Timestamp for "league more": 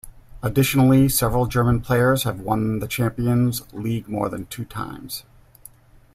3.71-4.29